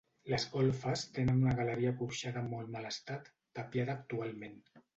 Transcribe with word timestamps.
Les 0.33 0.45
golfes 0.53 1.03
tenen 1.17 1.43
una 1.49 1.53
galeria 1.59 1.93
porxada 2.01 2.43
en 2.47 2.49
molt 2.55 2.73
mal 2.77 2.89
estat, 2.93 3.31
tapiada 3.61 3.97
actualment. 4.01 4.61